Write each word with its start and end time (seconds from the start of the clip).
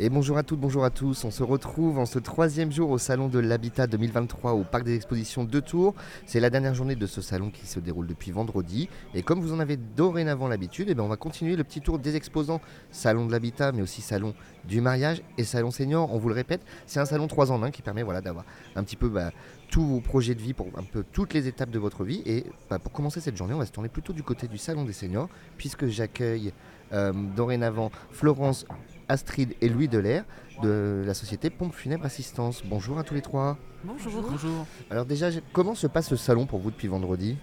Et 0.00 0.08
bonjour 0.08 0.36
à 0.38 0.42
toutes, 0.42 0.58
bonjour 0.58 0.84
à 0.84 0.90
tous. 0.90 1.22
On 1.24 1.30
se 1.30 1.44
retrouve 1.44 2.00
en 2.00 2.04
ce 2.04 2.18
troisième 2.18 2.72
jour 2.72 2.90
au 2.90 2.98
Salon 2.98 3.28
de 3.28 3.38
l'Habitat 3.38 3.86
2023 3.86 4.54
au 4.54 4.64
Parc 4.64 4.82
des 4.82 4.96
Expositions 4.96 5.44
de 5.44 5.60
Tours. 5.60 5.94
C'est 6.26 6.40
la 6.40 6.50
dernière 6.50 6.74
journée 6.74 6.96
de 6.96 7.06
ce 7.06 7.20
salon 7.20 7.50
qui 7.50 7.64
se 7.64 7.78
déroule 7.78 8.08
depuis 8.08 8.32
vendredi. 8.32 8.88
Et 9.14 9.22
comme 9.22 9.40
vous 9.40 9.52
en 9.52 9.60
avez 9.60 9.76
dorénavant 9.76 10.48
l'habitude, 10.48 10.88
eh 10.90 10.96
ben, 10.96 11.04
on 11.04 11.08
va 11.08 11.16
continuer 11.16 11.54
le 11.54 11.62
petit 11.62 11.80
tour 11.80 12.00
des 12.00 12.16
exposants. 12.16 12.60
Salon 12.90 13.26
de 13.26 13.30
l'Habitat, 13.30 13.70
mais 13.70 13.82
aussi 13.82 14.02
Salon 14.02 14.34
du 14.64 14.80
Mariage 14.80 15.22
et 15.38 15.44
Salon 15.44 15.70
Senior. 15.70 16.12
On 16.12 16.18
vous 16.18 16.28
le 16.28 16.34
répète, 16.34 16.62
c'est 16.86 16.98
un 16.98 17.06
salon 17.06 17.28
3 17.28 17.52
en 17.52 17.62
1 17.62 17.70
qui 17.70 17.82
permet 17.82 18.02
voilà, 18.02 18.20
d'avoir 18.20 18.44
un 18.74 18.82
petit 18.82 18.96
peu 18.96 19.08
bah, 19.08 19.30
tous 19.70 19.86
vos 19.86 20.00
projets 20.00 20.34
de 20.34 20.40
vie 20.40 20.54
pour 20.54 20.66
un 20.76 20.82
peu 20.82 21.04
toutes 21.12 21.34
les 21.34 21.46
étapes 21.46 21.70
de 21.70 21.78
votre 21.78 22.02
vie. 22.02 22.20
Et 22.26 22.46
bah, 22.68 22.80
pour 22.80 22.90
commencer 22.90 23.20
cette 23.20 23.36
journée, 23.36 23.54
on 23.54 23.58
va 23.58 23.66
se 23.66 23.70
tourner 23.70 23.88
plutôt 23.88 24.12
du 24.12 24.24
côté 24.24 24.48
du 24.48 24.58
Salon 24.58 24.84
des 24.84 24.92
Seniors, 24.92 25.28
puisque 25.56 25.86
j'accueille 25.86 26.52
euh, 26.92 27.12
dorénavant 27.36 27.92
Florence 28.10 28.66
Astrid 29.08 29.54
et 29.60 29.68
Louis 29.68 29.88
Delair 29.88 30.24
de 30.62 31.02
la 31.06 31.14
société 31.14 31.50
Pompe 31.50 31.74
Funèbre 31.74 32.04
Assistance. 32.04 32.62
Bonjour 32.64 32.98
à 32.98 33.02
tous 33.02 33.14
les 33.14 33.22
trois. 33.22 33.58
Bonjour. 33.84 34.22
Bonjour. 34.30 34.66
Alors 34.90 35.04
déjà, 35.04 35.28
comment 35.52 35.74
se 35.74 35.86
passe 35.86 36.08
ce 36.08 36.16
salon 36.16 36.46
pour 36.46 36.60
vous 36.60 36.70
depuis 36.70 36.88
vendredi? 36.88 37.36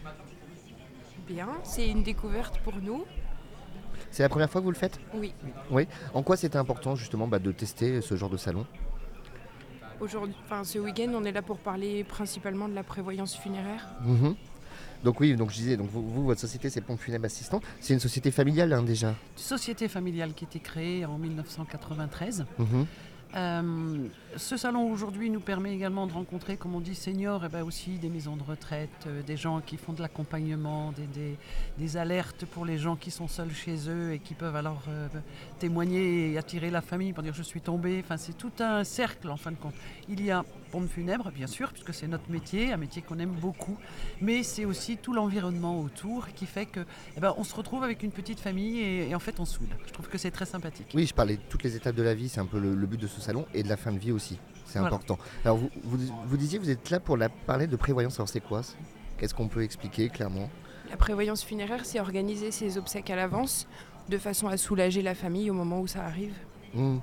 Bien, 1.28 1.50
c'est 1.64 1.88
une 1.88 2.04
découverte 2.04 2.60
pour 2.60 2.76
nous. 2.82 3.06
C'est 4.10 4.24
la 4.24 4.30
première 4.30 4.50
fois 4.50 4.62
que 4.62 4.66
vous 4.66 4.72
le 4.72 4.78
faites? 4.78 5.00
Oui. 5.14 5.34
Oui. 5.70 5.88
En 6.14 6.24
quoi 6.24 6.36
c'était 6.36 6.58
important 6.58 6.96
justement 6.96 7.28
bah, 7.28 7.40
de 7.40 7.52
tester 7.52 8.02
ce 8.02 8.16
genre 8.16 8.30
de 8.30 8.38
salon? 8.38 8.66
Aujourd'hui, 10.00 10.36
enfin 10.44 10.64
ce 10.64 10.80
week-end, 10.80 11.12
on 11.14 11.24
est 11.24 11.32
là 11.32 11.42
pour 11.42 11.60
parler 11.60 12.04
principalement 12.04 12.68
de 12.68 12.74
la 12.74 12.84
prévoyance 12.84 13.38
funéraire. 13.38 13.88
Mhm. 14.02 14.36
Donc 15.04 15.20
oui, 15.20 15.36
donc 15.36 15.50
je 15.50 15.56
disais, 15.56 15.78
donc 15.78 15.90
vous, 15.90 16.08
vous, 16.08 16.24
votre 16.26 16.40
société 16.42 16.70
c'est 16.70 16.82
Pompe 16.82 17.00
Funèbre 17.00 17.26
Assistance. 17.26 17.64
C'est 17.80 17.94
une 17.94 18.00
société 18.00 18.32
familiale 18.32 18.74
hein, 18.74 18.84
déjà. 18.84 19.16
Société 19.36 19.88
familiale 19.88 20.34
qui 20.34 20.46
a 20.46 20.48
été 20.48 20.60
créée 20.60 21.06
en 21.06 21.18
1993. 21.18 22.46
Mhm. 22.60 22.86
Euh, 23.36 24.08
ce 24.38 24.58
salon 24.58 24.92
aujourd'hui 24.92 25.30
nous 25.30 25.40
permet 25.40 25.74
également 25.74 26.06
de 26.08 26.14
rencontrer, 26.14 26.58
comme 26.58 26.76
on 26.76 26.80
dit, 26.82 26.96
seniors, 26.96 27.46
et 27.46 27.50
ben 27.50 27.64
aussi 27.64 27.92
des 27.92 28.10
maisons 28.10 28.36
de 28.36 28.44
retraite, 28.44 28.90
euh, 29.08 29.22
des 29.24 29.38
gens 29.38 29.62
qui 29.62 29.78
font 29.78 29.94
de 29.94 30.02
l'accompagnement, 30.02 30.92
des, 30.94 31.38
des- 31.78 31.98
alertes 31.98 32.46
pour 32.46 32.66
les 32.66 32.78
gens 32.78 32.96
qui 32.96 33.12
sont 33.12 33.28
seuls 33.28 33.52
chez 33.54 33.90
eux 33.90 34.14
et 34.14 34.20
qui 34.20 34.34
peuvent 34.34 34.56
alors 34.56 34.84
euh, 34.88 35.08
témoigner 35.60 36.32
et 36.32 36.38
attirer 36.38 36.70
la 36.72 36.82
famille 36.82 37.12
pour 37.14 37.24
dire 37.24 37.34
je 37.34 37.44
suis 37.44 37.62
tombé. 37.62 38.02
Enfin, 38.04 38.18
c'est 38.18 38.38
tout 38.38 38.52
un 38.60 38.84
cercle 38.84 39.30
en 39.30 39.38
fin 39.38 39.52
de 39.52 39.58
compte. 39.58 39.74
Il 40.10 40.24
y 40.24 40.32
a 40.32 40.44
pompe 40.72 40.90
funèbre, 40.90 41.32
bien 41.32 41.48
sûr, 41.48 41.72
puisque 41.74 41.94
c'est 41.94 42.08
notre 42.08 42.30
métier, 42.32 42.72
un 42.72 42.78
métier 42.78 43.02
qu'on 43.02 43.20
aime 43.20 43.32
beaucoup, 43.34 43.78
mais 44.22 44.42
c'est 44.44 44.64
aussi 44.64 44.96
tout 44.98 45.12
l'environnement 45.14 45.82
autour 45.82 46.28
qui 46.34 46.46
fait 46.46 46.66
que 46.66 46.80
eh 47.18 47.20
ben, 47.20 47.34
on 47.38 47.44
se 47.44 47.54
retrouve 47.54 47.84
avec 47.84 48.04
une 48.04 48.12
petite 48.12 48.40
famille 48.40 48.80
et, 48.80 49.10
et 49.10 49.16
en 49.16 49.20
fait 49.20 49.40
on 49.40 49.46
soude. 49.46 49.70
Je 49.86 49.92
trouve 49.92 50.08
que 50.08 50.18
c'est 50.18 50.32
très 50.32 50.46
sympathique. 50.46 50.92
Oui, 50.94 51.06
je 51.06 51.14
parlais 51.14 51.36
de 51.36 51.42
toutes 51.50 51.64
les 51.64 51.76
étapes 51.76 51.96
de 51.96 52.04
la 52.04 52.14
vie, 52.14 52.30
c'est 52.30 52.40
un 52.40 52.46
peu 52.46 52.60
le, 52.60 52.74
le 52.74 52.88
but 52.88 53.00
de 53.00 53.08
ce 53.08 53.20
salon 53.22 53.46
et 53.54 53.64
de 53.64 53.70
la 53.70 53.78
fin 53.78 53.92
de 53.94 54.00
vie 54.00 54.12
aussi. 54.12 54.38
C'est 54.66 54.80
Voilà. 54.80 54.96
important. 54.96 55.18
Alors 55.46 55.58
vous, 55.58 55.70
vous, 55.84 55.98
vous 56.26 56.38
disiez, 56.38 56.60
vous 56.60 56.70
êtes 56.70 56.90
là 56.90 57.00
pour 57.00 57.16
la, 57.18 57.30
parler 57.30 57.68
de 57.68 57.76
prévoyance. 57.76 58.16
Alors 58.20 58.30
c'est 58.30 58.40
quoi 58.42 58.62
Qu'est-ce 59.18 59.34
qu'on 59.34 59.48
peut 59.48 59.64
expliquer 59.64 60.10
clairement? 60.10 60.50
La 60.90 60.98
prévoyance 60.98 61.44
funéraire, 61.44 61.86
c'est 61.86 62.00
organiser 62.00 62.52
ses 62.52 62.78
obsèques 62.78 63.10
à 63.10 63.16
l'avance 63.16 63.68
de 64.10 64.18
façon 64.18 64.48
à 64.48 64.58
soulager 64.58 65.02
la 65.02 65.16
famille 65.16 65.50
au 65.50 65.54
moment 65.54 65.80
où 65.80 65.88
ça 65.88 66.04
arrive. 66.04 66.34
Hmm. 66.74 66.98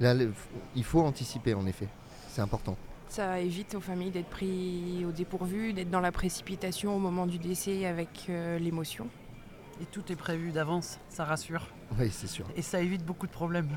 Là, 0.00 0.14
le- 0.14 0.32
il 0.76 0.84
faut 0.84 1.00
anticiper 1.00 1.54
en 1.54 1.66
effet. 1.66 1.88
C'est 2.28 2.42
important. 2.42 2.76
Ça 3.08 3.40
évite 3.40 3.74
aux 3.74 3.80
familles 3.80 4.10
d'être 4.10 4.28
pris 4.28 5.04
au 5.08 5.12
dépourvu, 5.12 5.72
d'être 5.72 5.90
dans 5.90 6.00
la 6.00 6.12
précipitation 6.12 6.94
au 6.94 6.98
moment 6.98 7.26
du 7.26 7.38
décès 7.38 7.86
avec 7.86 8.26
euh, 8.28 8.58
l'émotion. 8.58 9.06
Et 9.80 9.84
tout 9.84 10.10
est 10.10 10.16
prévu 10.16 10.52
d'avance, 10.52 10.98
ça 11.10 11.24
rassure. 11.24 11.66
Oui, 11.98 12.08
c'est 12.10 12.26
sûr. 12.26 12.46
Et 12.56 12.62
ça 12.62 12.80
évite 12.80 13.04
beaucoup 13.04 13.26
de 13.26 13.32
problèmes. 13.32 13.68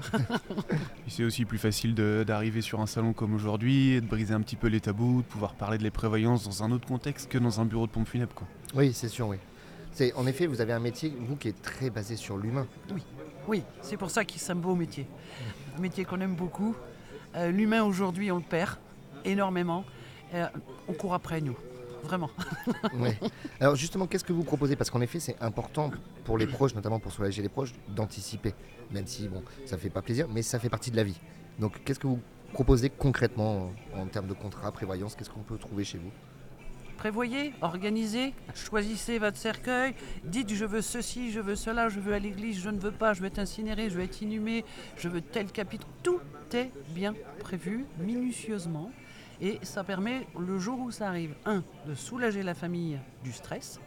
C'est 1.07 1.25
aussi 1.25 1.43
plus 1.43 1.57
facile 1.57 1.93
d'arriver 1.93 2.61
sur 2.61 2.79
un 2.79 2.85
salon 2.85 3.11
comme 3.11 3.33
aujourd'hui, 3.33 3.91
et 3.91 4.01
de 4.01 4.05
briser 4.07 4.33
un 4.33 4.41
petit 4.41 4.55
peu 4.55 4.67
les 4.67 4.79
tabous, 4.79 5.21
de 5.23 5.27
pouvoir 5.27 5.55
parler 5.55 5.77
de 5.77 5.83
les 5.83 5.91
prévoyances 5.91 6.45
dans 6.45 6.63
un 6.63 6.71
autre 6.71 6.87
contexte 6.87 7.29
que 7.29 7.37
dans 7.37 7.59
un 7.59 7.65
bureau 7.65 7.85
de 7.85 7.91
pompe 7.91 8.07
funèbre. 8.07 8.33
Quoi. 8.33 8.47
Oui, 8.75 8.93
c'est 8.93 9.09
sûr, 9.09 9.27
oui. 9.27 9.37
C'est, 9.91 10.13
en 10.13 10.25
effet, 10.25 10.47
vous 10.47 10.61
avez 10.61 10.71
un 10.71 10.79
métier, 10.79 11.13
vous, 11.19 11.35
qui 11.35 11.49
est 11.49 11.61
très 11.61 11.89
basé 11.89 12.15
sur 12.15 12.37
l'humain. 12.37 12.65
Oui, 13.47 13.63
c'est 13.81 13.97
pour 13.97 14.09
ça 14.09 14.23
que 14.23 14.33
c'est 14.37 14.51
un 14.51 14.55
beau 14.55 14.75
métier. 14.75 15.05
Un 15.77 15.81
métier 15.81 16.05
qu'on 16.05 16.21
aime 16.21 16.35
beaucoup. 16.35 16.75
Euh, 17.35 17.51
L'humain 17.51 17.83
aujourd'hui, 17.83 18.31
on 18.31 18.37
le 18.37 18.43
perd 18.43 18.77
énormément. 19.25 19.83
Euh, 20.33 20.47
on 20.87 20.93
court 20.93 21.13
après 21.13 21.41
nous, 21.41 21.57
vraiment. 22.03 22.29
Ouais. 22.93 23.17
Alors 23.59 23.75
justement, 23.75 24.07
qu'est-ce 24.07 24.23
que 24.23 24.33
vous 24.33 24.43
proposez? 24.43 24.75
Parce 24.75 24.89
qu'en 24.89 25.01
effet, 25.01 25.19
c'est 25.19 25.39
important 25.41 25.91
pour 26.25 26.37
les 26.37 26.47
proches, 26.47 26.75
notamment 26.75 26.99
pour 26.99 27.11
soulager 27.11 27.41
les 27.41 27.49
proches, 27.49 27.73
d'anticiper. 27.89 28.53
Même 28.91 29.05
si, 29.07 29.27
bon, 29.27 29.43
ça 29.65 29.77
fait 29.77 29.89
pas 29.89 30.01
plaisir, 30.01 30.27
mais 30.29 30.41
ça 30.41 30.59
fait 30.59 30.69
partie 30.69 30.91
de 30.91 30.95
la 30.95 31.03
vie. 31.03 31.19
Donc, 31.59 31.83
qu'est-ce 31.83 31.99
que 31.99 32.07
vous 32.07 32.19
proposez 32.53 32.89
concrètement 32.89 33.71
en 33.95 34.05
termes 34.07 34.27
de 34.27 34.33
contrat, 34.33 34.71
prévoyance? 34.71 35.15
Qu'est-ce 35.15 35.29
qu'on 35.29 35.41
peut 35.41 35.57
trouver 35.57 35.83
chez 35.83 35.97
vous? 35.97 36.11
Prévoyez, 36.97 37.53
organisez, 37.61 38.33
choisissez 38.53 39.19
votre 39.19 39.37
cercueil, 39.37 39.93
dites 40.25 40.53
je 40.53 40.65
veux 40.65 40.81
ceci, 40.81 41.31
je 41.31 41.39
veux 41.39 41.55
cela, 41.55 41.87
je 41.87 42.01
veux 42.01 42.13
à 42.13 42.19
l'église, 42.19 42.59
je 42.59 42.69
ne 42.69 42.77
veux 42.77 42.91
pas, 42.91 43.13
je 43.13 43.21
veux 43.21 43.27
être 43.27 43.39
incinéré, 43.39 43.89
je 43.89 43.95
veux 43.95 44.03
être 44.03 44.21
inhumé, 44.21 44.65
je 44.97 45.07
veux 45.07 45.21
tel 45.21 45.47
chapitre. 45.55 45.87
Tout 46.03 46.19
est 46.53 46.71
bien 46.89 47.13
prévu, 47.39 47.85
minutieusement. 47.99 48.91
Et 49.41 49.59
ça 49.63 49.83
permet, 49.83 50.27
le 50.37 50.59
jour 50.59 50.79
où 50.79 50.91
ça 50.91 51.07
arrive, 51.07 51.33
un, 51.45 51.63
de 51.87 51.95
soulager 51.95 52.43
la 52.43 52.53
famille 52.53 52.99
du 53.23 53.31
stress. 53.31 53.79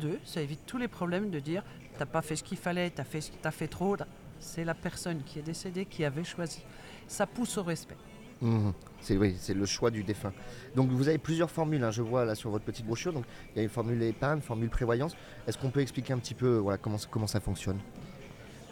Deux, 0.00 0.18
ça 0.24 0.40
évite 0.42 0.60
tous 0.66 0.78
les 0.78 0.88
problèmes 0.88 1.30
de 1.30 1.40
dire 1.40 1.62
t'as 1.98 2.06
pas 2.06 2.22
fait 2.22 2.36
ce 2.36 2.44
qu'il 2.44 2.58
fallait, 2.58 2.90
t'as 2.90 3.04
fait, 3.04 3.20
ce- 3.22 3.32
t'as 3.42 3.50
fait 3.50 3.68
trop. 3.68 3.96
C'est 4.38 4.64
la 4.64 4.74
personne 4.74 5.22
qui 5.24 5.38
est 5.38 5.42
décédée 5.42 5.86
qui 5.86 6.04
avait 6.04 6.24
choisi. 6.24 6.62
Ça 7.08 7.26
pousse 7.26 7.56
au 7.56 7.62
respect. 7.62 7.96
Mhm. 8.42 8.74
C'est 9.00 9.16
oui, 9.16 9.34
c'est 9.38 9.54
le 9.54 9.64
choix 9.64 9.90
du 9.90 10.04
défunt. 10.04 10.32
Donc 10.74 10.90
vous 10.90 11.08
avez 11.08 11.16
plusieurs 11.18 11.50
formules, 11.50 11.82
hein, 11.82 11.90
je 11.90 12.02
vois 12.02 12.24
là 12.26 12.34
sur 12.34 12.50
votre 12.50 12.64
petite 12.64 12.84
brochure. 12.84 13.12
Donc 13.14 13.24
il 13.54 13.56
y 13.56 13.60
a 13.60 13.62
une 13.62 13.70
formule 13.70 14.02
épargne, 14.02 14.36
une 14.38 14.42
formule 14.42 14.68
prévoyance. 14.68 15.16
Est-ce 15.48 15.56
qu'on 15.56 15.70
peut 15.70 15.80
expliquer 15.80 16.12
un 16.12 16.18
petit 16.18 16.34
peu 16.34 16.58
voilà, 16.58 16.76
comment, 16.76 16.98
ça- 16.98 17.08
comment 17.10 17.26
ça 17.26 17.40
fonctionne? 17.40 17.78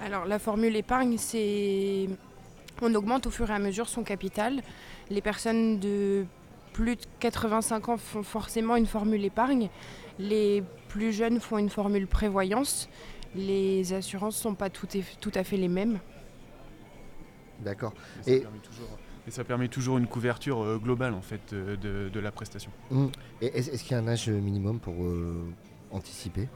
Alors 0.02 0.26
la 0.26 0.38
formule 0.38 0.76
épargne, 0.76 1.16
c'est 1.16 2.08
on 2.82 2.94
augmente 2.94 3.26
au 3.26 3.30
fur 3.30 3.50
et 3.50 3.54
à 3.54 3.58
mesure 3.58 3.88
son 3.88 4.02
capital. 4.02 4.62
Les 5.10 5.20
personnes 5.20 5.78
de 5.80 6.26
plus 6.72 6.96
de 6.96 7.02
85 7.20 7.88
ans 7.88 7.96
font 7.96 8.22
forcément 8.22 8.76
une 8.76 8.86
formule 8.86 9.24
épargne. 9.24 9.68
Les 10.18 10.62
plus 10.88 11.12
jeunes 11.12 11.40
font 11.40 11.58
une 11.58 11.70
formule 11.70 12.06
prévoyance. 12.06 12.88
Les 13.34 13.92
assurances 13.92 14.36
sont 14.36 14.54
pas 14.54 14.70
tout, 14.70 14.86
à 15.34 15.44
fait 15.44 15.56
les 15.56 15.68
mêmes. 15.68 15.98
D'accord. 17.60 17.92
Et, 18.26 18.34
Et- 18.34 18.38
ça 18.40 18.42
permet 18.44 18.58
toujours, 18.60 18.98
et 19.26 19.30
ça 19.30 19.44
permet 19.44 19.68
toujours 19.68 19.98
une 19.98 20.06
couverture 20.06 20.62
euh, 20.62 20.78
globale 20.78 21.14
en 21.14 21.22
fait 21.22 21.52
euh, 21.52 21.76
de, 21.76 22.08
de 22.08 22.20
la 22.20 22.30
prestation. 22.32 22.70
Est-ce, 23.40 23.70
est-ce 23.70 23.82
qu'il 23.84 23.92
y 23.92 23.94
a 23.94 23.98
un 24.02 24.08
âge 24.08 24.28
minimum 24.28 24.80
pour 24.80 24.94
euh, 25.02 25.44
anticiper? 25.90 26.48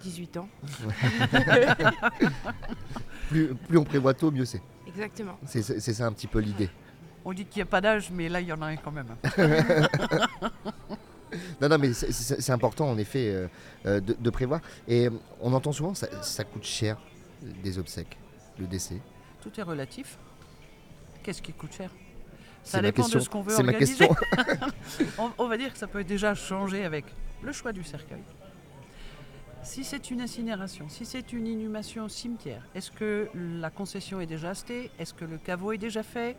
18 0.00 0.36
ans. 0.38 0.48
plus, 3.28 3.54
plus 3.54 3.78
on 3.78 3.84
prévoit 3.84 4.14
tôt, 4.14 4.30
mieux 4.30 4.44
c'est. 4.44 4.62
Exactement. 4.86 5.38
C'est, 5.46 5.62
ça 5.62 6.06
un 6.06 6.12
petit 6.12 6.26
peu 6.26 6.38
l'idée. 6.38 6.70
On 7.24 7.32
dit 7.32 7.44
qu'il 7.44 7.58
n'y 7.58 7.62
a 7.62 7.66
pas 7.66 7.80
d'âge, 7.80 8.10
mais 8.10 8.28
là, 8.28 8.40
il 8.40 8.46
y 8.46 8.52
en 8.52 8.62
a 8.62 8.66
un 8.66 8.76
quand 8.76 8.92
même. 8.92 9.16
Non, 11.60 11.68
non, 11.68 11.78
mais 11.78 11.92
c'est, 11.92 12.52
important 12.52 12.88
en 12.88 12.96
effet 12.98 13.28
euh, 13.30 13.48
euh, 13.84 14.00
de, 14.00 14.16
de 14.18 14.30
prévoir. 14.30 14.60
Et 14.86 15.08
euh, 15.08 15.10
on 15.40 15.52
entend 15.52 15.72
souvent 15.72 15.94
ça, 15.94 16.06
ça 16.22 16.44
coûte 16.44 16.64
cher 16.64 16.96
des 17.64 17.78
obsèques, 17.78 18.16
le 18.58 18.66
décès. 18.66 19.00
Tout 19.42 19.50
est 19.58 19.62
relatif. 19.62 20.18
Qu'est-ce 21.22 21.42
qui 21.42 21.52
coûte 21.52 21.72
cher? 21.72 21.90
Ça 22.62 22.80
dépend 22.80 23.02
question. 23.02 23.18
de 23.18 23.24
ce 23.24 23.28
qu'on 23.28 23.42
veut 23.42 23.54
C'est 23.54 23.62
ma 23.64 23.72
organiser. 23.72 24.06
question. 24.08 24.16
on, 25.18 25.30
on 25.38 25.48
va 25.48 25.56
dire 25.56 25.72
que 25.72 25.78
ça 25.78 25.88
peut 25.88 26.04
déjà 26.04 26.34
changer 26.34 26.84
avec 26.84 27.04
le 27.42 27.52
choix 27.52 27.72
du 27.72 27.82
cercueil. 27.82 28.22
Si 29.62 29.82
c'est 29.84 30.10
une 30.10 30.20
incinération, 30.20 30.88
si 30.88 31.04
c'est 31.04 31.32
une 31.32 31.46
inhumation 31.46 32.04
au 32.04 32.08
cimetière, 32.08 32.62
est-ce 32.74 32.90
que 32.90 33.28
la 33.34 33.70
concession 33.70 34.20
est 34.20 34.26
déjà 34.26 34.50
achetée? 34.50 34.90
Est-ce 34.98 35.12
que 35.12 35.24
le 35.24 35.38
caveau 35.38 35.72
est 35.72 35.78
déjà 35.78 36.02
fait? 36.04 36.36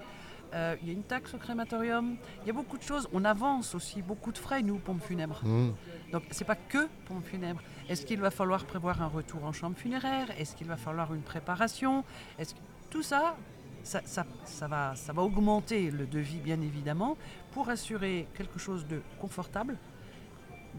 Euh, 0.53 0.77
Il 0.81 0.88
y 0.88 0.91
a 0.91 0.94
une 0.94 1.03
taxe 1.03 1.33
au 1.33 1.38
crématorium. 1.38 2.15
Il 2.44 2.47
y 2.47 2.50
a 2.50 2.53
beaucoup 2.53 2.77
de 2.77 2.83
choses. 2.83 3.09
On 3.12 3.25
avance 3.25 3.75
aussi 3.75 4.01
beaucoup 4.01 4.31
de 4.31 4.38
frais, 4.38 4.62
nous, 4.62 4.77
pompes 4.77 5.03
funèbres. 5.03 5.41
Mhm. 5.44 5.74
Donc, 6.13 6.24
c'est 6.31 6.45
pas 6.45 6.56
que 6.56 6.88
pompe 7.06 7.25
funèbre. 7.25 7.62
Est-ce 7.89 8.06
qu'il 8.06 8.21
va 8.21 8.31
falloir 8.31 8.63
prévoir 8.63 9.01
un 9.01 9.07
retour 9.07 9.44
en 9.44 9.51
chambre 9.51 9.75
funéraire? 9.77 10.27
Est-ce 10.39 10.56
qu'il 10.56 10.68
va 10.68 10.77
falloir 10.77 11.13
une 11.13 11.21
préparation? 11.21 12.06
Est-ce 12.39 12.53
que- 12.53 12.59
Tout 12.89 13.03
ça, 13.03 13.36
ça, 13.83 14.01
ça- 14.06 14.25
ça 14.45 14.68
va, 14.69 14.95
ça 14.95 15.12
va 15.12 15.21
augmenter 15.21 15.91
le 15.91 16.06
devis, 16.07 16.39
bien 16.39 16.62
évidemment, 16.62 17.18
pour 17.51 17.68
assurer 17.68 18.25
quelque 18.33 18.57
chose 18.59 18.88
de 18.88 19.01
confortable, 19.19 19.75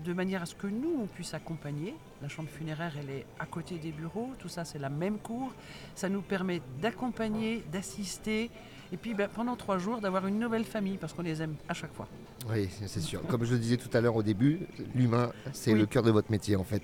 de 0.05 0.13
manière 0.13 0.43
à 0.43 0.47
ce 0.47 0.55
que 0.55 0.67
nous, 0.67 1.01
on 1.03 1.07
puisse 1.07 1.35
accompagner. 1.35 1.95
La 2.23 2.29
chambre 2.29 2.49
funéraire, 2.49 2.93
elle 3.01 3.11
est 3.11 3.27
à 3.39 3.47
côté 3.47 3.77
des 3.77 3.91
bureaux, 3.93 4.31
tout 4.39 4.49
ça, 4.49 4.65
c'est 4.65 4.79
la 4.79 4.89
même 4.89 5.19
cour. 5.19 5.53
Ça 5.95 6.09
nous 6.09 6.23
permet 6.23 6.61
d'accompagner, 6.81 7.63
d'assister, 7.73 8.51
et 8.93 8.97
puis 8.97 9.15
ben, 9.15 9.29
pendant 9.33 9.57
trois 9.57 9.79
jours, 9.79 10.01
d'avoir 10.01 10.27
une 10.27 10.39
nouvelle 10.39 10.65
famille, 10.65 10.97
parce 10.97 11.13
qu'on 11.13 11.23
les 11.23 11.43
aime 11.43 11.55
à 11.69 11.75
chaque 11.75 11.93
fois. 11.93 12.09
Oui, 12.51 12.69
c'est 12.87 13.01
sûr. 13.01 13.23
Comme 13.27 13.45
je 13.45 13.53
le 13.53 13.59
disais 13.59 13.77
tout 13.77 13.91
à 13.97 14.01
l'heure 14.01 14.17
au 14.17 14.23
début, 14.23 14.61
l'humain, 14.95 15.33
c'est 15.53 15.73
Oui. 15.73 15.81
le 15.81 15.87
cœur 15.87 16.03
de 16.03 16.11
votre 16.11 16.31
métier 16.31 16.57
en 16.57 16.65
fait. 16.65 16.83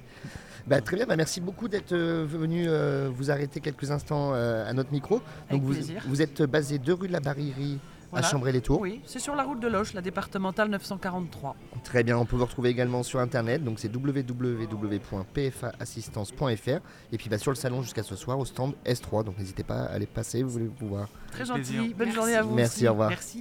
Bah, 0.66 0.80
très 0.80 0.96
bien, 0.96 1.06
bah, 1.06 1.16
merci 1.16 1.40
beaucoup 1.40 1.68
d'être 1.68 1.92
euh, 1.92 2.24
venu 2.26 2.64
euh, 2.66 3.10
vous 3.12 3.30
arrêter 3.30 3.60
quelques 3.60 3.90
instants 3.90 4.32
euh, 4.34 4.68
à 4.68 4.72
notre 4.72 4.92
micro. 4.92 5.20
Avec 5.50 5.62
vous, 5.62 5.72
plaisir. 5.72 6.02
vous 6.06 6.22
êtes 6.22 6.42
basé 6.42 6.78
2 6.78 6.92
rue 6.94 7.08
de 7.08 7.12
la 7.12 7.20
Barillerie 7.20 7.78
Voilà. 8.14 8.26
à 8.26 8.30
Chambray-les-Tours. 8.30 8.80
Oui, 8.80 9.00
c'est 9.04 9.18
sur 9.18 9.34
la 9.36 9.42
route 9.44 9.60
de 9.60 9.68
Loche, 9.68 9.92
la 9.94 10.00
départementale 10.00 10.68
943. 10.70 11.54
Très 11.84 12.02
bien, 12.02 12.16
on 12.18 12.24
peut 12.24 12.36
vous 12.36 12.44
retrouver 12.44 12.70
également 12.70 13.02
sur 13.02 13.20
internet, 13.20 13.62
donc 13.62 13.78
c'est 13.78 13.94
www.pfaassistance.fr 13.94 16.80
et 17.12 17.18
puis 17.18 17.28
bah, 17.28 17.38
sur 17.38 17.50
le 17.50 17.56
salon 17.56 17.82
jusqu'à 17.82 18.02
ce 18.02 18.16
soir 18.16 18.38
au 18.38 18.44
stand 18.44 18.74
S3, 18.86 19.24
donc 19.24 19.38
n'hésitez 19.38 19.62
pas 19.64 19.82
à 19.82 19.92
aller 19.92 20.06
passer, 20.06 20.42
vous 20.42 20.50
voulez 20.50 20.70
vous 20.80 20.88
voir. 20.88 21.08
Très 21.32 21.44
plaisir. 21.44 21.56
gentil. 21.56 21.94
Bonne 21.94 22.06
Merci. 22.06 22.12
journée 22.14 22.34
à 22.36 22.42
vous. 22.42 22.54
Merci, 22.54 22.76
aussi. 22.76 22.88
au 22.88 22.92
revoir. 22.92 23.10
Merci. 23.10 23.40